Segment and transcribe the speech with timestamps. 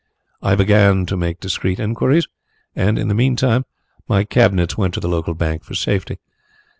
[0.41, 2.27] I began to make discreet inquiries
[2.75, 3.65] and in the meantime
[4.07, 6.17] my cabinets went to the local bank for safety.